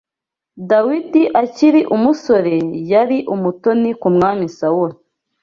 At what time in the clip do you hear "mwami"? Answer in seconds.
4.15-4.45